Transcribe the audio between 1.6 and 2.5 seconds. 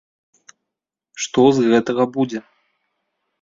гэтага будзе?